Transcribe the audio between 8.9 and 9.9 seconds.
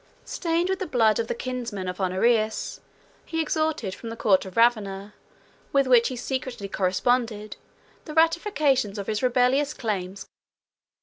of his rebellious